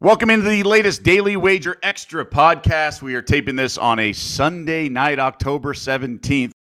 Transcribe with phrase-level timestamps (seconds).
[0.00, 3.02] Welcome into the latest Daily Wager Extra podcast.
[3.02, 6.52] We are taping this on a Sunday night, October 17th.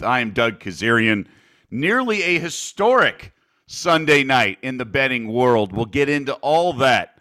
[0.00, 1.26] I am Doug Kezirian.
[1.72, 3.32] Nearly a historic
[3.66, 5.72] Sunday night in the betting world.
[5.72, 7.18] We'll get into all that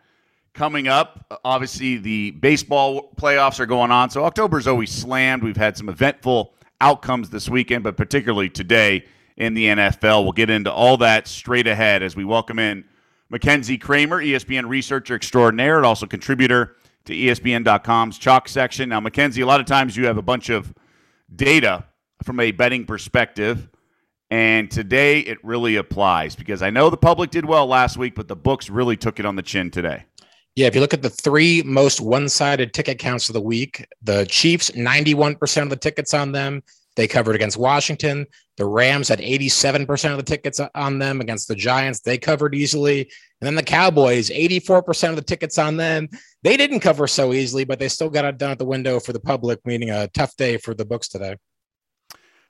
[0.53, 1.39] coming up.
[1.43, 5.41] Obviously, the baseball playoffs are going on, so October is always slammed.
[5.41, 9.05] We've had some eventful outcomes this weekend, but particularly today
[9.37, 10.23] in the NFL.
[10.23, 12.83] We'll get into all that straight ahead as we welcome in
[13.29, 18.89] Mackenzie Kramer, ESPN researcher extraordinaire and also contributor to ESPN.com's chalk section.
[18.89, 20.73] Now, Mackenzie, a lot of times you have a bunch of
[21.35, 21.85] data
[22.23, 23.69] from a betting perspective.
[24.29, 28.27] And today it really applies because I know the public did well last week, but
[28.27, 30.05] the books really took it on the chin today.
[30.55, 33.85] Yeah, if you look at the three most one sided ticket counts of the week,
[34.01, 36.61] the Chiefs, 91% of the tickets on them.
[36.95, 38.25] They covered against Washington.
[38.57, 42.01] The Rams had 87% of the tickets on them against the Giants.
[42.01, 43.01] They covered easily.
[43.01, 46.09] And then the Cowboys, 84% of the tickets on them.
[46.43, 49.13] They didn't cover so easily, but they still got it done at the window for
[49.13, 51.37] the public, meaning a tough day for the books today.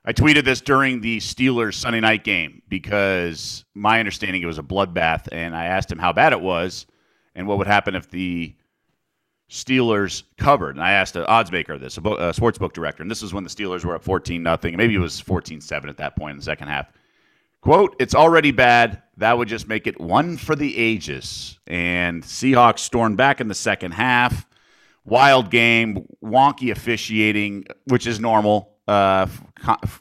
[0.04, 4.64] I tweeted this during the Steelers Sunday night game because my understanding it was a
[4.64, 6.88] bloodbath, and I asked him how bad it was
[7.36, 8.56] and what would happen if the
[9.52, 10.78] Steelers covered.
[10.78, 13.22] And I asked an odds maker this, a, bo- a sports book director, and this
[13.22, 14.78] is when the Steelers were up 14 nothing.
[14.78, 16.88] Maybe it was 14 7 at that point in the second half.
[17.60, 19.04] Quote, it's already bad.
[19.18, 21.60] That would just make it one for the ages.
[21.68, 24.48] And Seahawks stormed back in the second half.
[25.04, 28.78] Wild game, wonky officiating, which is normal.
[28.88, 29.28] Uh,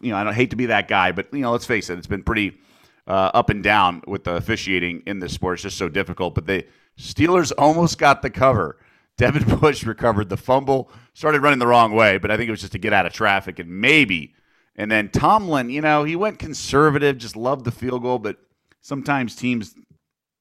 [0.01, 1.99] you know, I don't hate to be that guy, but you know, let's face it,
[1.99, 2.59] it's been pretty
[3.07, 5.55] uh, up and down with the officiating in this sport.
[5.55, 6.35] It's just so difficult.
[6.37, 6.65] But the
[6.99, 8.79] Steelers almost got the cover.
[9.21, 12.61] Devin Bush recovered the fumble, started running the wrong way, but I think it was
[12.61, 14.35] just to get out of traffic and maybe.
[14.77, 18.39] And then Tomlin, you know, he went conservative, just loved the field goal, but
[18.81, 19.75] sometimes teams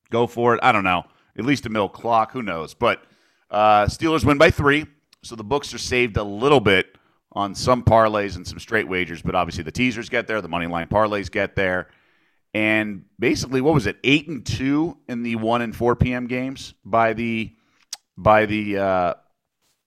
[0.09, 0.61] go for it.
[0.63, 1.03] I don't know.
[1.37, 2.73] At least a mill clock, who knows?
[2.73, 3.03] But
[3.51, 4.85] uh, Steelers win by three,
[5.23, 6.97] so the books are saved a little bit
[7.33, 10.67] on some parlays and some straight wagers, but obviously the teasers get there, the money
[10.67, 11.89] line parlays get there.
[12.53, 13.97] And basically, what was it?
[14.05, 16.27] Eight and two in the one and four p.m.
[16.27, 17.53] games by the
[18.19, 19.13] by the uh,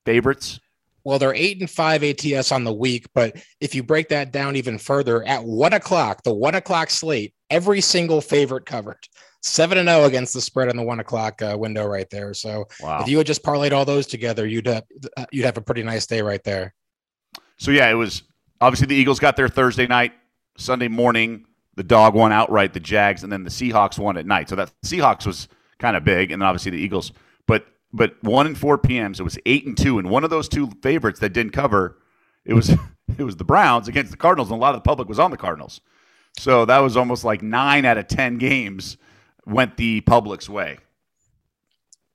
[0.05, 0.59] favorites?
[1.05, 4.57] Well, they're eight and five ATS on the week, but if you break that down
[4.57, 8.99] even further, at one o'clock, the one o'clock slate, every single favorite covered.
[9.45, 12.33] Seven and zero oh against the spread in the one o'clock uh, window right there.
[12.33, 13.03] So wow.
[13.03, 14.85] if you had just parlayed all those together, you'd have,
[15.17, 16.73] uh, you'd have a pretty nice day right there.
[17.59, 18.23] So yeah, it was
[18.61, 20.13] obviously the Eagles got there Thursday night,
[20.57, 21.45] Sunday morning.
[21.75, 24.49] The dog won outright, the Jags, and then the Seahawks won at night.
[24.49, 25.49] So that Seahawks was
[25.81, 27.11] kind of big, and then obviously the Eagles.
[27.49, 29.21] But but one and four PMs.
[29.21, 31.99] It was eight and two, and one of those two favorites that didn't cover,
[32.45, 32.71] it was
[33.19, 35.31] it was the Browns against the Cardinals, and a lot of the public was on
[35.31, 35.81] the Cardinals.
[36.39, 38.97] So that was almost like nine out of ten games
[39.47, 40.79] went the public's way.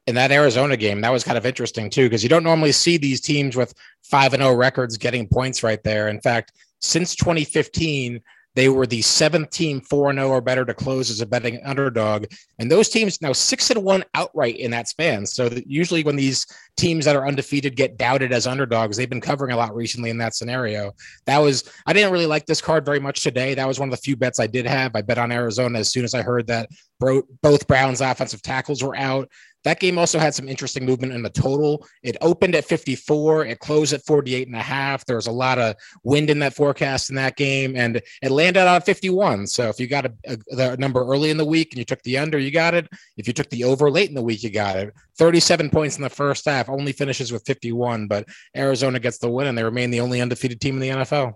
[0.08, 2.98] In that Arizona game, that was kind of interesting too, because you don't normally see
[2.98, 3.74] these teams with
[4.04, 6.08] five and zero oh records getting points right there.
[6.08, 8.22] In fact, since 2015,
[8.57, 12.25] they were the seventh team 4 0 or better to close as a betting underdog.
[12.57, 15.28] And those teams now 6 and 1 outright in that span.
[15.28, 19.51] So usually when these teams that are undefeated get doubted as underdogs, they've been covering
[19.51, 20.91] a lot recently in that scenario.
[21.28, 23.53] That was, I didn't really like this card very much today.
[23.53, 24.95] That was one of the few bets I did have.
[24.95, 26.68] I bet on Arizona as soon as I heard that
[27.00, 29.29] both Browns offensive tackles were out.
[29.63, 31.85] That game also had some interesting movement in the total.
[32.03, 35.06] It opened at 54, it closed at 48 and a half.
[35.06, 38.68] There was a lot of wind in that forecast in that game, and it landed
[38.68, 39.47] on 51.
[39.47, 42.01] So if you got a, a, the number early in the week and you took
[42.03, 42.88] the under, you got it.
[43.18, 44.94] If you took the over late in the week, you got it.
[45.18, 48.25] 37 points in the first half, only finishes with 51, but
[48.56, 51.34] Arizona gets the win, and they remain the only undefeated team in the NFL.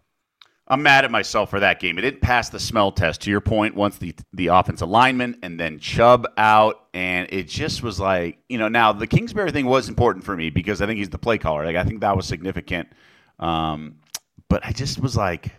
[0.72, 1.98] I'm mad at myself for that game.
[1.98, 3.20] It didn't pass the smell test.
[3.22, 7.84] To your point, once the the offensive lineman and then Chubb out, and it just
[7.84, 8.70] was like you know.
[8.70, 11.66] Now the Kingsbury thing was important for me because I think he's the play caller.
[11.66, 12.88] Like I think that was significant.
[13.38, 13.96] Um,
[14.48, 15.52] but I just was like,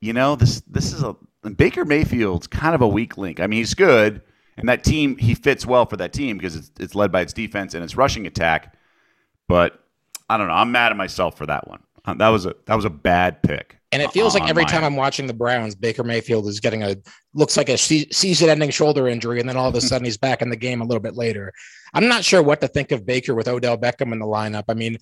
[0.00, 1.14] you know, this this is a
[1.50, 3.38] Baker Mayfield's kind of a weak link.
[3.38, 4.22] I mean, he's good,
[4.56, 7.34] and that team he fits well for that team because it's it's led by its
[7.34, 8.78] defense and its rushing attack.
[9.46, 9.78] But
[10.30, 10.54] I don't know.
[10.54, 11.82] I'm mad at myself for that one.
[12.06, 13.78] Uh, that was a that was a bad pick.
[13.92, 16.82] And it feels like oh, every time I'm watching the Browns, Baker Mayfield is getting
[16.82, 16.96] a
[17.34, 20.48] looks like a season-ending shoulder injury, and then all of a sudden he's back in
[20.48, 21.52] the game a little bit later.
[21.92, 24.64] I'm not sure what to think of Baker with Odell Beckham in the lineup.
[24.68, 24.96] I mean,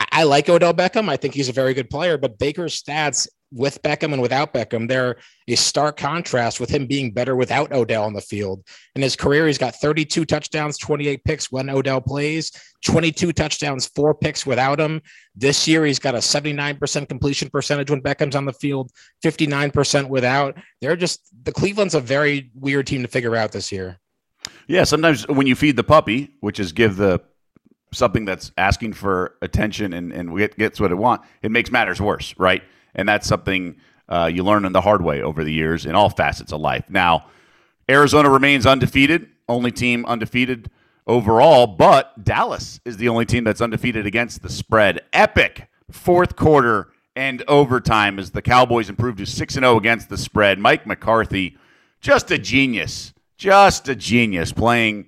[0.00, 1.08] I like Odell Beckham.
[1.08, 4.88] I think he's a very good player, but Baker's stats with Beckham and without Beckham.
[4.88, 5.16] They're
[5.46, 8.64] a stark contrast with him being better without Odell on the field.
[8.94, 12.52] In his career, he's got 32 touchdowns, 28 picks when Odell plays,
[12.84, 15.00] 22 touchdowns, four picks without him.
[15.34, 18.90] This year, he's got a 79% completion percentage when Beckham's on the field,
[19.24, 20.56] 59% without.
[20.80, 23.98] They're just the Cleveland's a very weird team to figure out this year.
[24.66, 27.20] Yeah, sometimes when you feed the puppy, which is give the
[27.92, 32.34] something that's asking for attention and, and gets what it wants, it makes matters worse,
[32.38, 32.62] right?
[32.98, 33.76] And that's something
[34.08, 36.84] uh, you learn in the hard way over the years in all facets of life.
[36.90, 37.26] Now,
[37.88, 40.70] Arizona remains undefeated, only team undefeated
[41.06, 45.00] overall, but Dallas is the only team that's undefeated against the spread.
[45.12, 50.58] Epic fourth quarter and overtime as the Cowboys improved to 6 0 against the spread.
[50.58, 51.56] Mike McCarthy,
[52.00, 55.06] just a genius, just a genius playing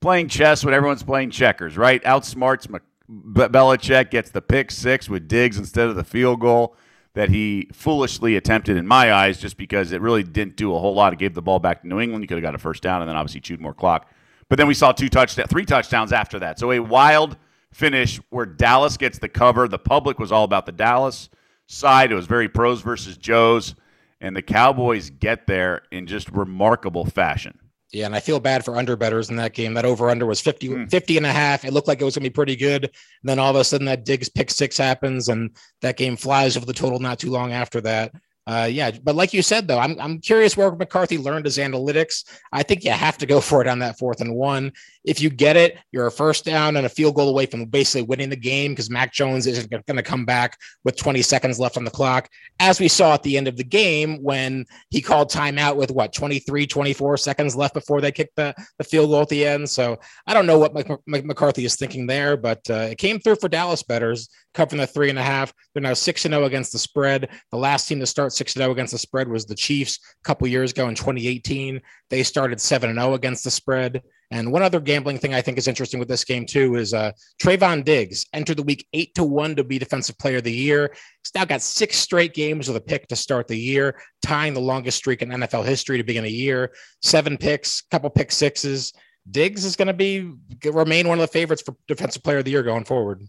[0.00, 2.02] playing chess when everyone's playing checkers, right?
[2.04, 2.66] Outsmarts
[3.08, 6.76] Belichick, gets the pick six with Diggs instead of the field goal
[7.14, 10.94] that he foolishly attempted in my eyes just because it really didn't do a whole
[10.94, 11.12] lot.
[11.12, 12.24] It gave the ball back to New England.
[12.24, 14.10] You could have got a first down and then obviously chewed more clock.
[14.48, 16.58] But then we saw two touchdowns, three touchdowns after that.
[16.58, 17.36] So a wild
[17.72, 19.68] finish where Dallas gets the cover.
[19.68, 21.28] The public was all about the Dallas
[21.66, 22.12] side.
[22.12, 23.74] It was very pros versus Joes.
[24.20, 27.58] And the Cowboys get there in just remarkable fashion.
[27.92, 29.74] Yeah, and I feel bad for underbetters in that game.
[29.74, 30.90] That over under was 50, mm.
[30.90, 31.64] 50 and a half.
[31.64, 32.84] It looked like it was going to be pretty good.
[32.84, 32.92] And
[33.22, 36.64] then all of a sudden that Diggs pick six happens and that game flies over
[36.64, 38.12] the total not too long after that.
[38.44, 42.24] Uh, yeah, but like you said, though, I'm, I'm curious where McCarthy learned his analytics.
[42.50, 44.72] I think you have to go for it on that fourth and one.
[45.04, 48.02] If you get it, you're a first down and a field goal away from basically
[48.02, 51.76] winning the game because Mac Jones isn't going to come back with 20 seconds left
[51.76, 52.28] on the clock,
[52.58, 56.12] as we saw at the end of the game when he called timeout with what
[56.12, 59.70] 23, 24 seconds left before they kicked the, the field goal at the end.
[59.70, 60.74] So I don't know what
[61.06, 65.10] McCarthy is thinking there, but uh, it came through for Dallas betters covering the three
[65.10, 65.52] and a half.
[65.72, 67.28] They're now six and zero oh against the spread.
[67.50, 69.98] The last team to start six and zero oh against the spread was the Chiefs
[70.22, 71.80] a couple years ago in 2018.
[72.10, 74.02] They started seven and zero oh against the spread.
[74.30, 77.12] And one other gambling thing I think is interesting with this game too is uh,
[77.42, 80.90] Trevon Diggs entered the week eight to one to be Defensive Player of the Year.
[81.22, 84.60] He's now got six straight games with a pick to start the year, tying the
[84.60, 86.72] longest streak in NFL history to begin a year.
[87.02, 88.94] Seven picks, couple pick sixes.
[89.30, 90.32] Diggs is going to be
[90.64, 93.22] remain one of the favorites for Defensive Player of the Year going forward.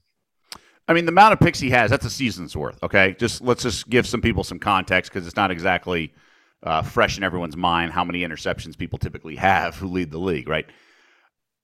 [0.87, 2.81] I mean, the amount of picks he has, that's a season's worth.
[2.83, 3.15] Okay.
[3.17, 6.13] Just let's just give some people some context because it's not exactly
[6.63, 10.47] uh, fresh in everyone's mind how many interceptions people typically have who lead the league,
[10.47, 10.65] right?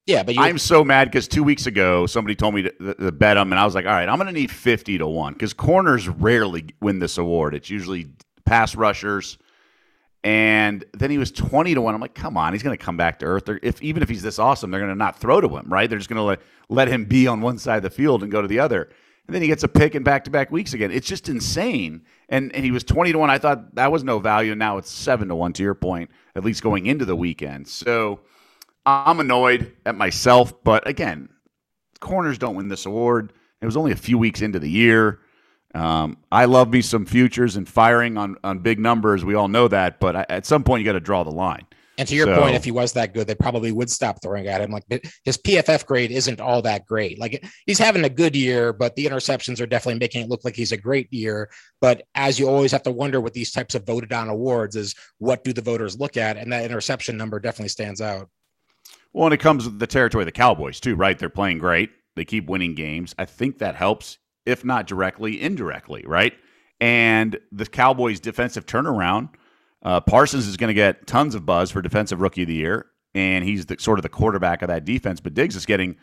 [0.06, 3.38] Yeah, but I'm so mad because two weeks ago somebody told me to, to bet
[3.38, 5.54] him, and I was like, all right, I'm going to need 50 to one because
[5.54, 7.54] corners rarely win this award.
[7.54, 8.08] It's usually
[8.46, 9.38] pass rushers.
[10.24, 11.96] And then he was 20 to 1.
[11.96, 13.46] I'm like, come on, he's going to come back to earth.
[13.46, 15.90] They're, if Even if he's this awesome, they're going to not throw to him, right?
[15.90, 18.32] They're just going to let, let him be on one side of the field and
[18.32, 18.90] go to the other.
[19.30, 20.90] And then he gets a pick in back to back weeks again.
[20.90, 22.02] It's just insane.
[22.30, 23.30] And and he was 20 to 1.
[23.30, 24.54] I thought that was no value.
[24.54, 27.68] And Now it's 7 to 1 to your point, at least going into the weekend.
[27.68, 28.22] So
[28.88, 30.64] I'm annoyed at myself.
[30.64, 31.30] But again,
[32.00, 33.32] corners don't win this award.
[33.62, 35.20] It was only a few weeks into the year.
[35.76, 39.24] Um, I love me some futures and firing on, on big numbers.
[39.24, 40.00] We all know that.
[40.00, 41.68] But I, at some point, you got to draw the line.
[42.00, 44.48] And to your so, point, if he was that good, they probably would stop throwing
[44.48, 44.72] at him.
[44.72, 44.86] Like
[45.26, 47.20] his PFF grade isn't all that great.
[47.20, 50.56] Like he's having a good year, but the interceptions are definitely making it look like
[50.56, 51.50] he's a great year.
[51.82, 54.96] But as you always have to wonder with these types of voted on awards, is
[55.18, 56.38] what do the voters look at?
[56.38, 58.30] And that interception number definitely stands out.
[59.12, 61.20] Well, and it comes with the territory of the Cowboys too, right?
[61.20, 61.90] They're playing great.
[62.16, 63.14] They keep winning games.
[63.20, 66.34] I think that helps, if not directly, indirectly, right?
[66.80, 69.32] And the Cowboys' defensive turnaround
[69.82, 72.88] uh, Parsons is going to get tons of buzz for Defensive Rookie of the Year,
[73.14, 75.20] and he's the, sort of the quarterback of that defense.
[75.20, 75.96] But Diggs is getting,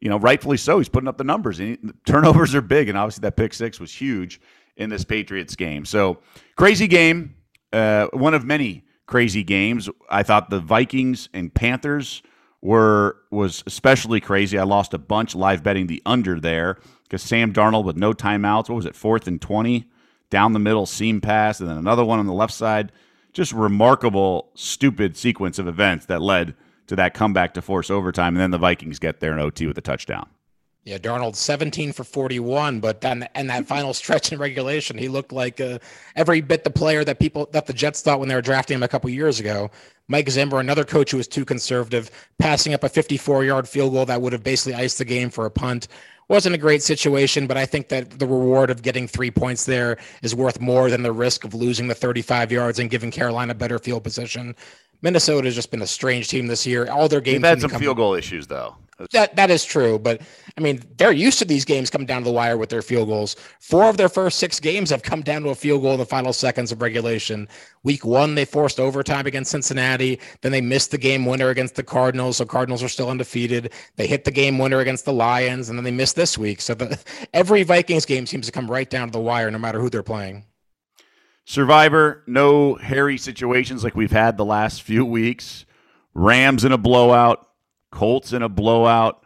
[0.00, 0.78] you know, rightfully so.
[0.78, 1.58] He's putting up the numbers.
[1.60, 4.40] And he, turnovers are big, and obviously that pick six was huge
[4.76, 5.84] in this Patriots game.
[5.84, 6.20] So
[6.56, 7.34] crazy game,
[7.72, 9.88] uh, one of many crazy games.
[10.08, 12.22] I thought the Vikings and Panthers
[12.62, 14.58] were was especially crazy.
[14.58, 18.68] I lost a bunch live betting the under there because Sam Darnold with no timeouts.
[18.68, 19.88] What was it, fourth and twenty?
[20.30, 22.92] Down the middle seam pass, and then another one on the left side
[23.32, 26.54] just remarkable, stupid sequence of events that led
[26.86, 28.34] to that comeback to force overtime.
[28.34, 30.28] And then the Vikings get there in OT with a touchdown.
[30.88, 35.32] Yeah, Darnold 17 for 41, but then and that final stretch in regulation, he looked
[35.32, 35.80] like uh,
[36.16, 38.82] every bit the player that people that the Jets thought when they were drafting him
[38.82, 39.70] a couple years ago.
[40.08, 44.22] Mike Zimmer, another coach who was too conservative, passing up a 54-yard field goal that
[44.22, 45.88] would have basically iced the game for a punt
[46.28, 49.96] wasn't a great situation, but I think that the reward of getting three points there
[50.22, 53.78] is worth more than the risk of losing the 35 yards and giving Carolina better
[53.78, 54.54] field position.
[55.02, 56.90] Minnesota has just been a strange team this year.
[56.90, 58.76] All their games they've had some field goal issues, though.
[59.12, 60.20] That that is true, but
[60.56, 63.08] I mean they're used to these games coming down to the wire with their field
[63.08, 63.36] goals.
[63.60, 66.04] Four of their first six games have come down to a field goal in the
[66.04, 67.48] final seconds of regulation.
[67.84, 71.84] Week one they forced overtime against Cincinnati, then they missed the game winner against the
[71.84, 72.38] Cardinals.
[72.38, 73.72] So Cardinals are still undefeated.
[73.94, 76.60] They hit the game winner against the Lions, and then they missed this week.
[76.60, 76.98] So the,
[77.32, 80.02] every Vikings game seems to come right down to the wire, no matter who they're
[80.02, 80.44] playing.
[81.48, 85.64] Survivor, no hairy situations like we've had the last few weeks.
[86.12, 87.48] Rams in a blowout
[87.90, 89.24] Colts in a blowout.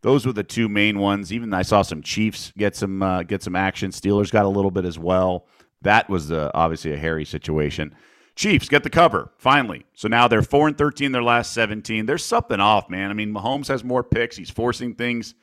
[0.00, 1.30] Those were the two main ones.
[1.30, 3.90] Even I saw some Chiefs get some uh, get some action.
[3.90, 5.44] Steelers got a little bit as well.
[5.82, 7.94] That was the, obviously a hairy situation.
[8.34, 9.84] Chiefs get the cover finally.
[9.92, 11.12] So now they're four and thirteen.
[11.12, 12.06] Their last seventeen.
[12.06, 13.10] There's something off, man.
[13.10, 14.38] I mean, Mahomes has more picks.
[14.38, 15.34] He's forcing things.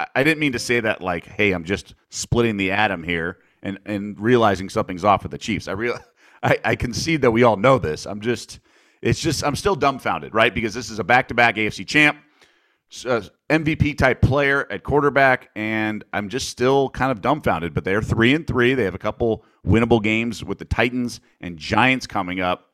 [0.00, 3.38] I, I didn't mean to say that like, hey, I'm just splitting the atom here
[3.62, 5.68] and and realizing something's off with the Chiefs.
[5.68, 5.98] I real
[6.42, 8.06] I, I concede that we all know this.
[8.06, 8.60] I'm just
[9.00, 10.54] it's just I'm still dumbfounded, right?
[10.54, 12.18] Because this is a back-to-back AFC champ,
[13.06, 17.74] uh, MVP type player at quarterback, and I'm just still kind of dumbfounded.
[17.74, 18.74] But they're three and three.
[18.74, 22.70] They have a couple winnable games with the Titans and Giants coming up,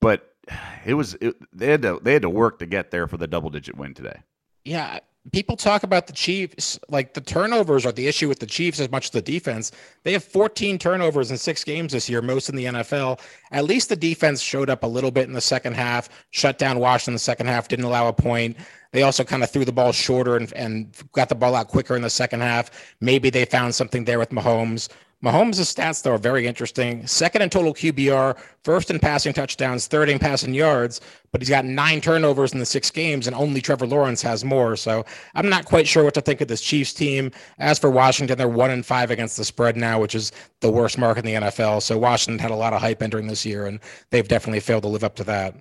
[0.00, 0.34] but
[0.86, 3.26] it was it, they had to they had to work to get there for the
[3.26, 4.20] double-digit win today.
[4.64, 5.00] Yeah,
[5.32, 8.90] people talk about the Chiefs, like the turnovers are the issue with the Chiefs as
[8.90, 9.72] much as the defense.
[10.02, 13.20] They have 14 turnovers in six games this year, most in the NFL.
[13.50, 16.78] At least the defense showed up a little bit in the second half, shut down
[16.78, 18.56] Washington in the second half, didn't allow a point.
[18.92, 21.96] They also kind of threw the ball shorter and, and got the ball out quicker
[21.96, 22.94] in the second half.
[23.00, 24.88] Maybe they found something there with Mahomes.
[25.24, 27.06] Mahomes' stats, though, are very interesting.
[27.06, 31.00] Second in total QBR, first in passing touchdowns, third in passing yards,
[31.32, 34.76] but he's got nine turnovers in the six games, and only Trevor Lawrence has more.
[34.76, 35.02] So
[35.34, 37.30] I'm not quite sure what to think of this Chiefs team.
[37.58, 40.98] As for Washington, they're one and five against the spread now, which is the worst
[40.98, 41.80] mark in the NFL.
[41.80, 44.90] So Washington had a lot of hype entering this year, and they've definitely failed to
[44.90, 45.54] live up to that.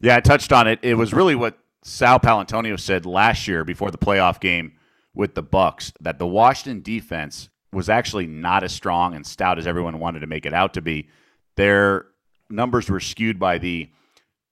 [0.00, 0.78] Yeah, I touched on it.
[0.82, 4.74] It was really what Sal Paolantonio said last year before the playoff game
[5.14, 9.66] with the Bucs that the Washington defense was actually not as strong and stout as
[9.66, 11.08] everyone wanted to make it out to be.
[11.56, 12.06] Their
[12.50, 13.90] numbers were skewed by the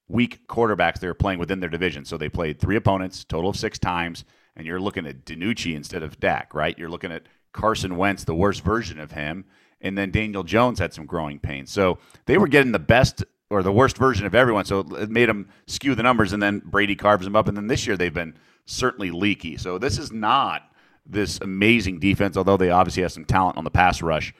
[0.08, 2.04] weak quarterbacks they were playing within their division.
[2.04, 4.24] So they played three opponents, total of six times,
[4.56, 6.76] and you're looking at DiNucci instead of Dak, right?
[6.78, 9.44] You're looking at Carson Wentz, the worst version of him,
[9.80, 11.70] and then Daniel Jones had some growing pains.
[11.70, 14.64] So they were getting the best or the worst version of everyone.
[14.64, 17.48] So it made them skew the numbers, and then Brady carves them up.
[17.48, 18.34] And then this year they've been
[18.64, 19.56] certainly leaky.
[19.56, 20.69] So this is not
[21.06, 24.34] this amazing defense, although they obviously have some talent on the pass rush.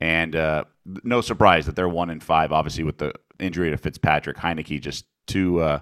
[0.00, 0.64] And uh,
[1.04, 2.52] no surprise that they're one in five.
[2.52, 5.80] Obviously, with the injury to Fitzpatrick, Heinicke just too uh,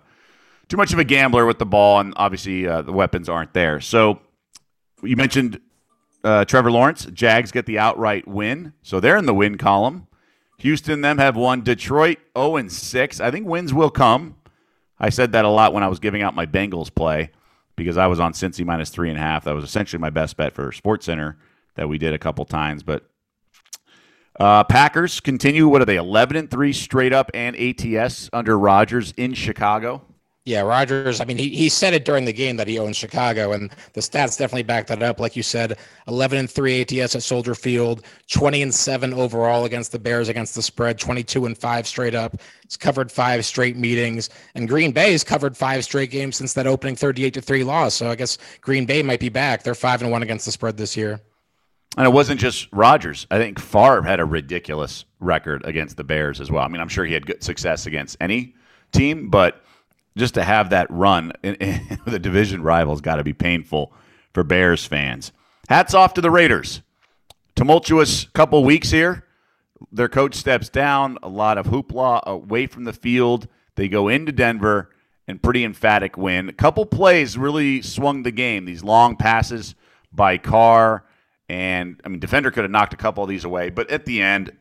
[0.69, 3.81] too much of a gambler with the ball, and obviously uh, the weapons aren't there.
[3.81, 4.21] So
[5.03, 5.61] you mentioned
[6.23, 7.07] uh, Trevor Lawrence.
[7.07, 10.07] Jags get the outright win, so they're in the win column.
[10.59, 11.63] Houston them have won.
[11.63, 13.21] Detroit 0 and 6.
[13.21, 14.37] I think wins will come.
[14.99, 17.31] I said that a lot when I was giving out my Bengals play
[17.77, 19.45] because I was on Cincy minus three and a half.
[19.45, 21.37] That was essentially my best bet for Sports Center
[21.75, 22.83] that we did a couple times.
[22.83, 23.09] But
[24.39, 25.69] uh, Packers continue.
[25.69, 25.97] What are they?
[25.97, 30.03] Eleven and three straight up and ATS under Rodgers in Chicago.
[30.47, 31.23] Yeah, Rodgers.
[31.23, 34.03] I mean, he, he said it during the game that he owns Chicago, and the
[34.03, 35.19] stats definitely back that up.
[35.19, 39.91] Like you said, 11 and 3 ATS at Soldier Field, 20 and 7 overall against
[39.91, 42.37] the Bears against the spread, 22 and 5 straight up.
[42.63, 46.67] It's covered five straight meetings, and Green Bay has covered five straight games since that
[46.67, 47.95] opening 38 to 3 loss.
[47.95, 49.63] So I guess Green Bay might be back.
[49.63, 51.23] They're 5 and 1 against the spread this year.
[51.97, 53.27] And it wasn't just Rodgers.
[53.31, 56.65] I think Favre had a ridiculous record against the Bears as well.
[56.65, 58.55] I mean, I'm sure he had good success against any
[58.93, 59.65] team, but
[60.17, 63.93] just to have that run in, in the division rivals got to be painful
[64.33, 65.33] for Bears fans.
[65.69, 66.83] Hats off to the Raiders.
[67.57, 69.25] Tumultuous couple weeks here.
[69.93, 73.49] Their coach steps down, a lot of hoopla away from the field.
[73.77, 74.91] They go into Denver
[75.27, 76.49] and pretty emphatic win.
[76.49, 78.65] A couple plays really swung the game.
[78.65, 79.75] These long passes
[80.13, 81.05] by Carr
[81.49, 84.23] and I mean defender could have knocked a couple of these away, but at the
[84.23, 84.53] end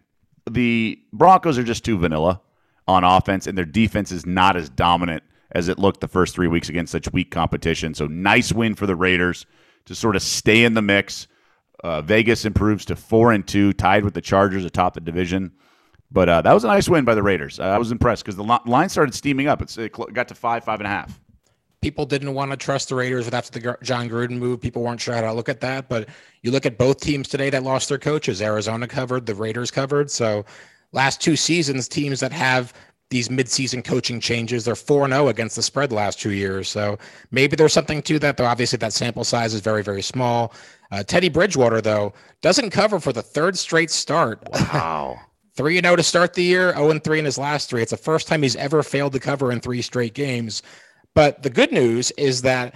[0.49, 2.41] the Broncos are just too vanilla
[2.87, 6.47] on offense and their defense is not as dominant as it looked the first three
[6.47, 7.93] weeks against such weak competition.
[7.93, 9.45] So nice win for the Raiders
[9.85, 11.27] to sort of stay in the mix.
[11.83, 15.51] Uh, Vegas improves to four and two, tied with the Chargers atop the division.
[16.11, 17.59] But uh, that was a nice win by the Raiders.
[17.59, 19.61] I was impressed because the line started steaming up.
[19.61, 21.19] It's, it got to five, five and a half.
[21.81, 24.61] People didn't want to trust the Raiders with after the Jon Gruden move.
[24.61, 25.89] People weren't sure how to look at that.
[25.89, 26.07] But
[26.41, 28.41] you look at both teams today that lost their coaches.
[28.41, 30.09] Arizona covered, the Raiders covered.
[30.09, 30.45] So
[30.93, 32.73] last two seasons, teams that have
[33.09, 34.65] these midseason coaching changes.
[34.65, 36.69] They're 4 0 against the spread the last two years.
[36.69, 36.97] So
[37.31, 38.45] maybe there's something to that, though.
[38.45, 40.53] Obviously, that sample size is very, very small.
[40.91, 44.41] Uh, Teddy Bridgewater, though, doesn't cover for the third straight start.
[44.51, 45.19] Wow.
[45.55, 47.81] 3 0 to start the year, 0 3 in his last three.
[47.81, 50.63] It's the first time he's ever failed to cover in three straight games.
[51.13, 52.73] But the good news is that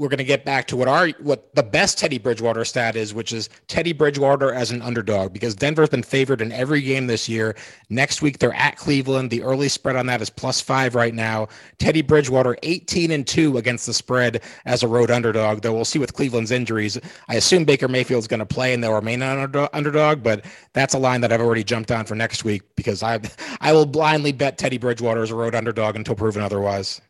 [0.00, 3.12] we're going to get back to what our what the best Teddy Bridgewater stat is,
[3.12, 7.28] which is Teddy Bridgewater as an underdog because Denver's been favored in every game this
[7.28, 7.54] year.
[7.90, 9.28] Next week they're at Cleveland.
[9.28, 11.48] The early spread on that is plus five right now.
[11.78, 15.60] Teddy Bridgewater 18 and two against the spread as a road underdog.
[15.60, 16.98] Though we'll see with Cleveland's injuries.
[17.28, 20.98] I assume Baker Mayfield's going to play and they'll remain an underdog, but that's a
[20.98, 23.20] line that I've already jumped on for next week because I
[23.60, 27.02] I will blindly bet Teddy Bridgewater as a road underdog until proven otherwise.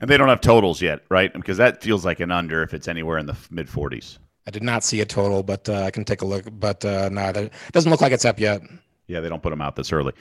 [0.00, 1.32] And they don't have totals yet, right?
[1.32, 4.18] Because that feels like an under if it's anywhere in the mid 40s.
[4.46, 6.44] I did not see a total, but uh, I can take a look.
[6.52, 8.60] But uh, no, it doesn't look like it's up yet.
[9.06, 10.12] Yeah, they don't put them out this early.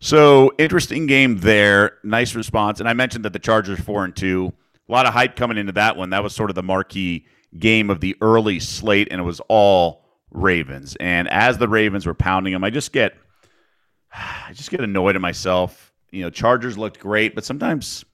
[0.00, 1.98] So interesting game there.
[2.02, 2.80] Nice response.
[2.80, 4.52] And I mentioned that the Chargers four and two.
[4.88, 6.10] A lot of hype coming into that one.
[6.10, 7.26] That was sort of the marquee
[7.58, 10.96] game of the early slate, and it was all Ravens.
[10.96, 13.14] And as the Ravens were pounding them, I just get,
[14.12, 15.92] I just get annoyed at myself.
[16.10, 18.04] You know, Chargers looked great, but sometimes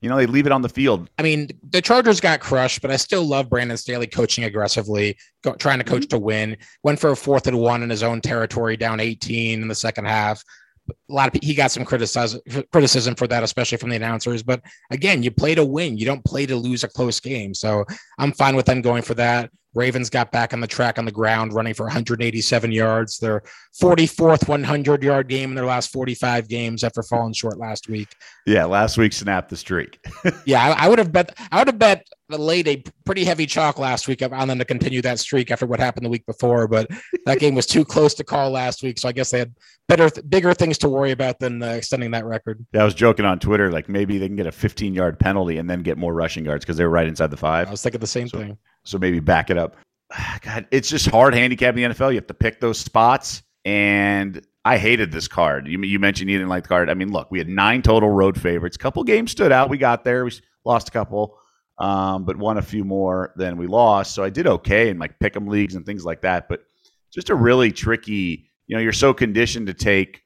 [0.00, 1.08] you know, they leave it on the field.
[1.18, 5.54] I mean, the Chargers got crushed, but I still love Brandon Staley coaching aggressively, go,
[5.54, 6.16] trying to coach mm-hmm.
[6.16, 6.56] to win.
[6.82, 10.04] Went for a fourth and one in his own territory, down 18 in the second
[10.04, 10.42] half.
[10.88, 12.40] A lot of he got some criticism
[12.72, 14.42] criticism for that, especially from the announcers.
[14.42, 15.96] But again, you play to win.
[15.96, 17.54] You don't play to lose a close game.
[17.54, 17.84] So
[18.18, 19.50] I'm fine with them going for that.
[19.76, 23.18] Ravens got back on the track on the ground, running for 187 yards.
[23.18, 23.42] Their
[23.80, 28.08] 44th 100 yard game in their last 45 games after falling short last week.
[28.46, 29.98] Yeah, last week snapped the streak.
[30.46, 31.36] yeah, I, I, would have bet.
[31.52, 35.00] I would have bet laid a pretty heavy chalk last week on them to continue
[35.02, 36.66] that streak after what happened the week before.
[36.66, 36.90] But
[37.24, 39.54] that game was too close to call last week, so I guess they had
[39.88, 42.64] better, bigger things to worry about than uh, extending that record.
[42.72, 45.58] Yeah, I was joking on Twitter, like maybe they can get a 15 yard penalty
[45.58, 47.68] and then get more rushing yards because they were right inside the five.
[47.68, 48.58] I was thinking the same so, thing.
[48.84, 49.76] So maybe back it up.
[50.42, 52.10] God, it's just hard handicapping the NFL.
[52.10, 53.42] You have to pick those spots.
[53.64, 55.66] And I hated this card.
[55.66, 56.88] You, you mentioned you didn't like the card.
[56.88, 58.76] I mean, look, we had nine total road favorites.
[58.76, 59.70] A couple games stood out.
[59.70, 60.24] We got there.
[60.24, 60.32] We
[60.64, 61.36] lost a couple,
[61.78, 64.14] um, but won a few more than we lost.
[64.14, 66.48] So I did okay in like pick 'em leagues and things like that.
[66.48, 66.62] But
[67.12, 68.48] just a really tricky.
[68.66, 70.22] You know, you're so conditioned to take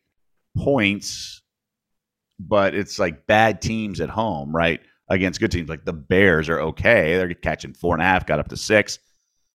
[0.56, 1.42] points,
[2.38, 4.80] but it's like bad teams at home, right?
[5.10, 7.16] Against good teams like the Bears are okay.
[7.16, 8.98] They're catching four and a half, got up to six.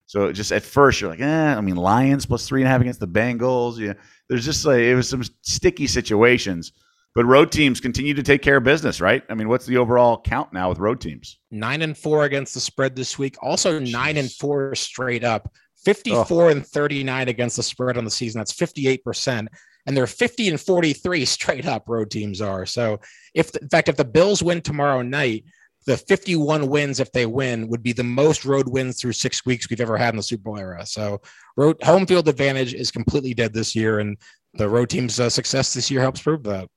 [0.06, 2.80] So just at first you're like, eh, I mean, Lions plus three and a half
[2.80, 3.78] against the Bengals.
[3.78, 3.94] Yeah,
[4.28, 6.72] there's just like it was some sticky situations.
[7.16, 9.22] But road teams continue to take care of business, right?
[9.30, 11.38] I mean, what's the overall count now with road teams?
[11.50, 13.36] Nine and four against the spread this week.
[13.40, 13.90] Also Jeez.
[13.90, 15.50] nine and four straight up.
[15.86, 16.48] 54 oh.
[16.48, 18.38] and 39 against the spread on the season.
[18.38, 19.46] That's 58%.
[19.86, 22.66] And they're 50 and 43 straight up road teams are.
[22.66, 23.00] So
[23.34, 25.46] if in fact, if the Bills win tomorrow night,
[25.86, 29.70] the 51 wins if they win would be the most road wins through six weeks
[29.70, 30.84] we've ever had in the Super Bowl era.
[30.84, 31.22] So
[31.56, 34.18] road home field advantage is completely dead this year, and
[34.52, 36.68] the road team's uh, success this year helps prove that.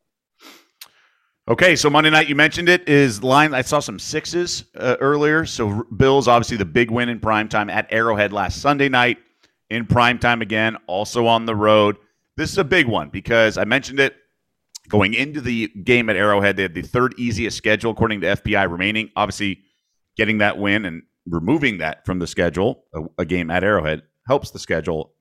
[1.49, 3.55] Okay, so Monday night you mentioned it is line.
[3.55, 5.45] I saw some sixes uh, earlier.
[5.45, 9.17] So Bills obviously the big win in prime time at Arrowhead last Sunday night
[9.69, 11.97] in prime time again, also on the road.
[12.38, 14.15] This is a big one because I mentioned it
[14.89, 18.69] Going into the game at Arrowhead, they had the third easiest schedule according to FPI
[18.69, 19.12] remaining.
[19.15, 19.62] Obviously,
[20.17, 24.49] getting that win and removing that from the schedule, a, a game at Arrowhead, helps
[24.49, 25.13] the schedule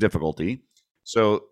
[0.00, 0.62] difficulty.
[1.04, 1.44] So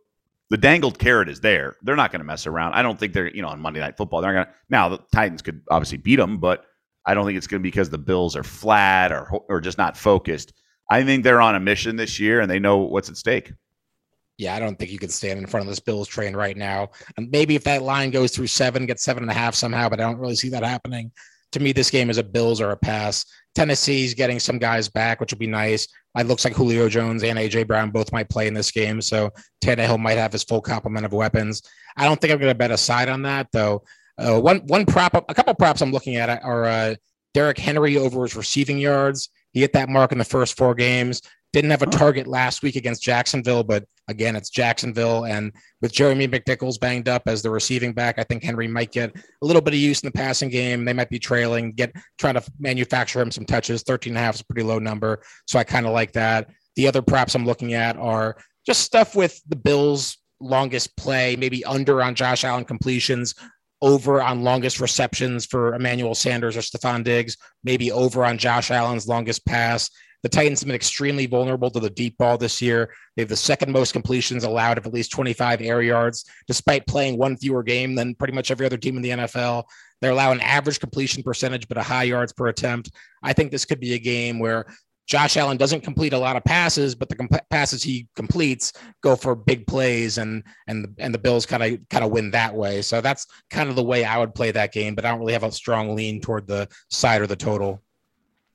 [0.53, 1.77] the dangled carrot is there.
[1.83, 2.75] They're not going to mess around.
[2.75, 4.53] I don't think they're, you know, on Monday Night Football, they're going to.
[4.69, 6.67] Now, the Titans could obviously beat them, but
[7.07, 9.79] I don't think it's going to be because the Bills are flat or, or just
[9.79, 10.53] not focused.
[10.91, 13.53] I think they're on a mission this year and they know what's at stake
[14.39, 16.91] yeah, I don't think you can stand in front of this Bills train right now.
[17.17, 20.01] And maybe if that line goes through seven, get seven and a half somehow, but
[20.01, 21.13] I don't really see that happening.
[21.53, 23.25] To me, this game is a Bills or a pass.
[23.55, 25.87] Tennessee's getting some guys back, which will be nice.
[26.17, 29.31] It looks like Julio Jones and AJ Brown both might play in this game, so
[29.63, 31.63] Tannehill might have his full complement of weapons.
[31.97, 33.85] I don't think I'm going to bet a side on that though.
[34.19, 36.95] Uh, one one prop, a couple props I'm looking at are uh,
[37.35, 39.31] Derrick Henry over his receiving yards.
[39.53, 41.23] He hit that mark in the first four games.
[41.53, 45.25] Didn't have a target last week against Jacksonville, but again, it's Jacksonville.
[45.25, 49.15] And with Jeremy McNichols banged up as the receiving back, I think Henry might get
[49.17, 50.85] a little bit of use in the passing game.
[50.85, 53.83] They might be trailing, get trying to manufacture him some touches.
[53.83, 55.23] 13 and a half is a pretty low number.
[55.47, 56.51] So I kind of like that.
[56.77, 58.37] The other props I'm looking at are
[58.67, 63.35] just stuff with the Bills' longest play, maybe under on Josh Allen completions,
[63.83, 69.09] over on longest receptions for Emmanuel Sanders or Stefon Diggs, maybe over on Josh Allen's
[69.09, 69.91] longest pass.
[70.23, 72.95] The Titans have been extremely vulnerable to the deep ball this year.
[73.17, 77.19] They have the second most completions allowed of at least 25 air yards, despite playing
[77.19, 79.65] one fewer game than pretty much every other team in the NFL.
[80.01, 82.91] They're an average completion percentage, but a high yards per attempt.
[83.23, 84.67] I think this could be a game where
[85.07, 89.17] Josh Allen doesn't complete a lot of passes, but the comp- passes he completes go
[89.17, 92.55] for big plays, and and the, and the Bills kind of kind of win that
[92.55, 92.83] way.
[92.83, 94.95] So that's kind of the way I would play that game.
[94.95, 97.83] But I don't really have a strong lean toward the side or the total.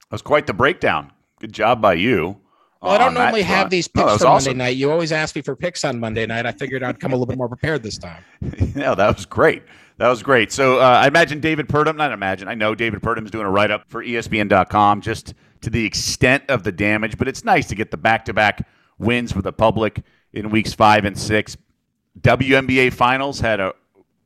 [0.10, 1.12] That was quite the breakdown.
[1.40, 2.40] Good job by you.
[2.82, 4.52] Well, I don't normally have these picks no, for awesome.
[4.52, 4.78] Monday night.
[4.78, 6.46] You always ask me for picks on Monday night.
[6.46, 8.24] I figured I'd come a little bit more prepared this time.
[8.76, 9.64] yeah, that was great.
[9.98, 10.52] That was great.
[10.52, 13.50] So uh, I imagine David Purdum, not imagine, I know David Purdum is doing a
[13.50, 17.76] write up for ESPN.com just to the extent of the damage, but it's nice to
[17.76, 18.68] get the back to back
[19.00, 21.58] wins for the public in weeks five and six.
[22.22, 23.72] WNBA Finals had an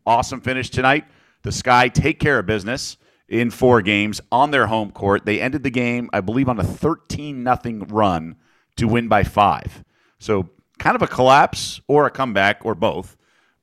[0.05, 1.05] awesome finish tonight.
[1.43, 2.97] The Sky take care of business
[3.31, 5.25] in four games on their home court.
[5.25, 8.35] They ended the game, I believe, on a 13 nothing run
[8.75, 9.83] to win by five.
[10.19, 13.15] So kind of a collapse or a comeback or both.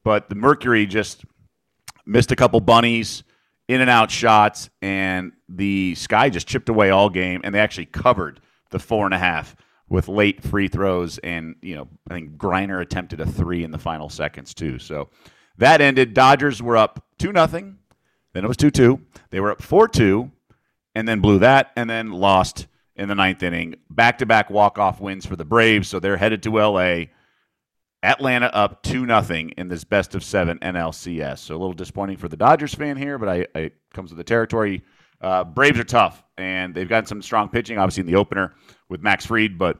[0.02, 1.24] But the Mercury just
[2.07, 3.22] missed a couple bunnies,
[3.68, 7.85] in and out shots, and the Sky just chipped away all game, and they actually
[7.85, 9.54] covered the four and a half
[9.90, 13.78] with late free throws, and you know I think Griner attempted a three in the
[13.78, 14.78] final seconds too.
[14.78, 15.11] So
[15.59, 16.14] that ended.
[16.14, 17.76] Dodgers were up two nothing,
[18.38, 19.01] then it was two two.
[19.31, 20.31] They were up four two,
[20.94, 23.74] and then blew that, and then lost in the ninth inning.
[23.90, 27.11] Back to back walk off wins for the Braves, so they're headed to L.A.
[28.05, 31.38] Atlanta up 2 nothing in this best of seven NLCS.
[31.38, 34.18] So a little disappointing for the Dodgers fan here, but I, I it comes with
[34.18, 34.85] the territory.
[35.20, 38.55] Uh, Braves are tough, and they've gotten some strong pitching, obviously, in the opener
[38.88, 39.79] with Max Fried, but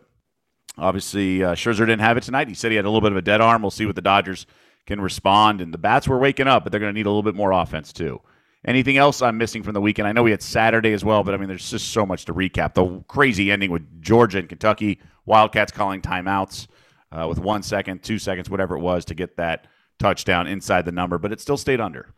[0.77, 2.49] obviously uh, Scherzer didn't have it tonight.
[2.49, 3.63] He said he had a little bit of a dead arm.
[3.63, 4.47] We'll see what the Dodgers
[4.89, 5.61] can respond.
[5.61, 7.53] And the bats were waking up, but they're going to need a little bit more
[7.53, 8.21] offense, too.
[8.67, 10.09] Anything else I'm missing from the weekend?
[10.09, 12.35] I know we had Saturday as well, but I mean, there's just so much to
[12.35, 12.75] recap.
[12.75, 16.67] The crazy ending with Georgia and Kentucky, Wildcats calling timeouts
[17.13, 19.67] uh, with one second, two seconds, whatever it was, to get that
[19.99, 22.13] touchdown inside the number, but it still stayed under.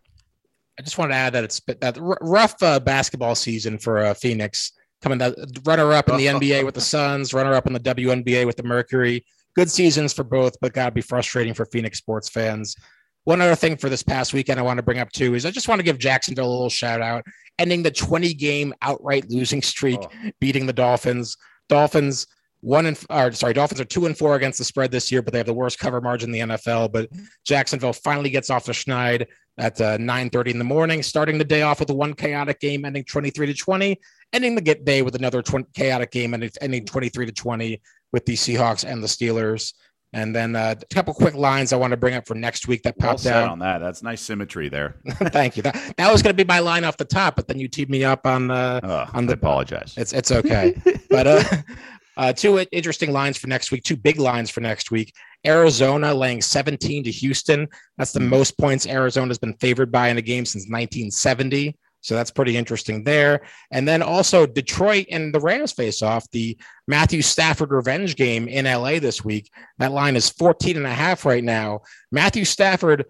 [0.79, 4.73] I just wanted to add that it's that rough uh, basketball season for uh, Phoenix,
[5.03, 5.35] coming to
[5.67, 8.63] runner up in the NBA with the Suns, runner up in the WNBA with the
[8.63, 9.25] Mercury.
[9.55, 12.77] Good seasons for both, but gotta be frustrating for Phoenix sports fans.
[13.25, 15.51] One other thing for this past weekend I want to bring up too is I
[15.51, 17.25] just want to give Jacksonville a little shout out,
[17.59, 20.31] ending the 20 game outright losing streak, oh.
[20.41, 21.37] beating the Dolphins.
[21.69, 22.27] Dolphins
[22.63, 25.33] one and or sorry, Dolphins are two and four against the spread this year, but
[25.33, 26.93] they have the worst cover margin in the NFL.
[26.93, 27.11] But
[27.45, 29.27] Jacksonville finally gets off the schneid
[29.59, 32.85] at uh, 9:30 in the morning, starting the day off with a one chaotic game,
[32.85, 34.01] ending 23 to 20,
[34.33, 37.81] ending the get day with another 20, chaotic game, and ending 23 to 20
[38.13, 39.73] with the Seahawks and the Steelers.
[40.13, 42.83] And then uh, a couple quick lines I want to bring up for next week
[42.83, 43.79] that popped well out on that.
[43.79, 44.97] That's nice symmetry there.
[45.09, 45.63] Thank you.
[45.63, 47.91] That, that was going to be my line off the top, but then you teed
[47.91, 49.33] me up on uh, oh, on the.
[49.33, 49.95] I apologize.
[49.97, 50.75] It's it's okay,
[51.11, 51.45] but uh,
[52.17, 55.15] uh, two interesting lines for next week, two big lines for next week.
[55.47, 57.69] Arizona laying 17 to Houston.
[57.97, 61.79] That's the most points Arizona's been favored by in a game since 1970.
[62.01, 63.43] So that's pretty interesting there.
[63.71, 68.65] And then also Detroit and the Rams face off the Matthew Stafford revenge game in
[68.65, 69.51] LA this week.
[69.79, 71.81] That line is 14 and a half right now.
[72.11, 73.05] Matthew Stafford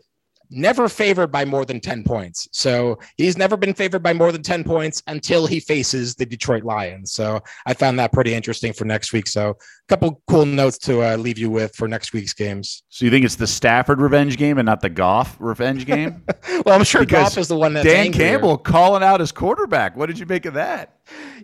[0.50, 2.48] never favored by more than 10 points.
[2.52, 6.64] So he's never been favored by more than 10 points until he faces the Detroit
[6.64, 7.12] Lions.
[7.12, 9.28] So I found that pretty interesting for next week.
[9.28, 9.54] So a
[9.88, 12.82] couple cool notes to uh, leave you with for next week's games.
[12.88, 16.22] So you think it's the Stafford revenge game and not the Goff revenge game?
[16.64, 18.30] well, I'm sure because Goff is the one that Dan angrier.
[18.30, 19.96] Campbell calling out his quarterback.
[19.96, 20.96] What did you make of that?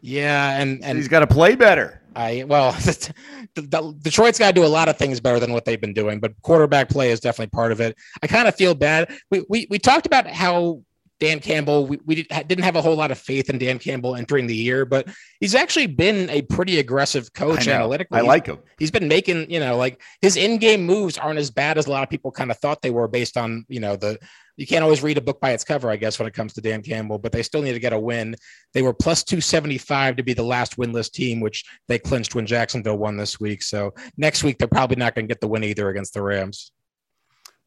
[0.03, 2.03] Yeah, and and he's got to play better.
[2.14, 2.73] I well,
[3.57, 5.95] the, the, Detroit's got to do a lot of things better than what they've been
[5.95, 7.97] doing, but quarterback play is definitely part of it.
[8.23, 9.11] I kind of feel bad.
[9.31, 10.83] We, we we talked about how
[11.18, 14.46] Dan Campbell, we, we didn't have a whole lot of faith in Dan Campbell entering
[14.46, 15.09] the year, but
[15.40, 18.18] he's actually been a pretty aggressive coach analytically.
[18.18, 18.59] I like him.
[18.79, 22.02] He's been making, you know, like his in-game moves aren't as bad as a lot
[22.02, 24.18] of people kind of thought they were based on, you know, the
[24.57, 26.62] you can't always read a book by its cover, I guess, when it comes to
[26.62, 28.35] Dan Campbell, but they still need to get a win.
[28.72, 32.96] They were plus 275 to be the last winless team, which they clinched when Jacksonville
[32.96, 33.62] won this week.
[33.62, 36.72] So next week, they're probably not going to get the win either against the Rams.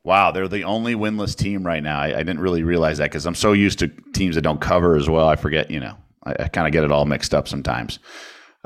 [0.04, 2.00] Wow, they're the only winless team right now.
[2.00, 4.96] I, I didn't really realize that because I'm so used to teams that don't cover
[4.96, 5.28] as well.
[5.28, 8.00] I forget, you know, I, I kind of get it all mixed up sometimes.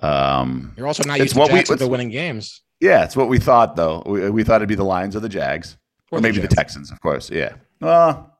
[0.01, 2.61] Um, You're also not used to Jacksonville winning games.
[2.79, 4.03] Yeah, it's what we thought, though.
[4.05, 5.77] We, we thought it'd be the Lions or the Jags,
[6.11, 7.29] or, or maybe the, the Texans, of course.
[7.29, 7.53] Yeah.
[7.79, 8.37] Well,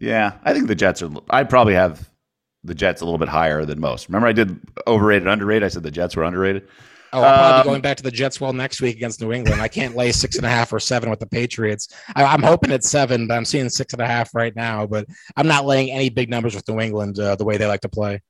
[0.00, 1.10] yeah, I think the Jets are.
[1.30, 2.10] I'd probably have
[2.64, 4.08] the Jets a little bit higher than most.
[4.08, 5.64] Remember, I did overrated, underrated.
[5.64, 6.68] I said the Jets were underrated.
[7.14, 9.32] Oh, I'll probably um, be going back to the Jets well next week against New
[9.32, 9.60] England.
[9.60, 11.88] I can't lay six and a half or seven with the Patriots.
[12.16, 14.86] I, am hoping it's seven, but I'm seeing six and a half right now.
[14.86, 17.82] But I'm not laying any big numbers with New England uh, the way they like
[17.82, 18.22] to play.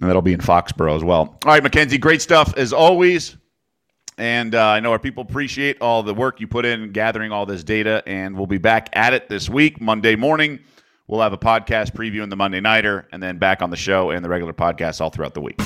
[0.00, 1.38] And that'll be in Foxborough as well.
[1.44, 3.36] All right, Mackenzie, great stuff as always.
[4.18, 7.46] And uh, I know our people appreciate all the work you put in gathering all
[7.46, 8.02] this data.
[8.06, 10.60] And we'll be back at it this week, Monday morning.
[11.06, 14.10] We'll have a podcast preview in the Monday Nighter and then back on the show
[14.10, 15.60] and the regular podcast all throughout the week.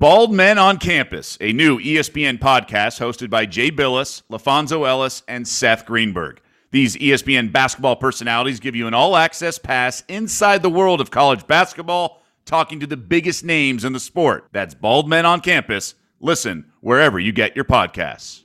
[0.00, 5.46] Bald Men on Campus, a new ESPN podcast hosted by Jay Bilas, LaFonso Ellis, and
[5.46, 6.40] Seth Greenberg.
[6.70, 11.46] These ESPN basketball personalities give you an all access pass inside the world of college
[11.46, 14.48] basketball, talking to the biggest names in the sport.
[14.52, 15.96] That's Bald Men on Campus.
[16.18, 18.44] Listen wherever you get your podcasts.